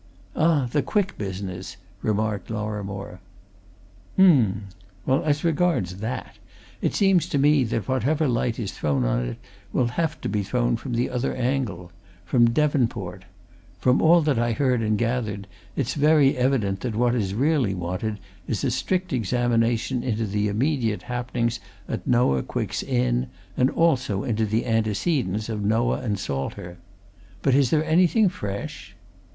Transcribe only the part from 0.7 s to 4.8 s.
Quick business?" remarked Lorrimore. "Um!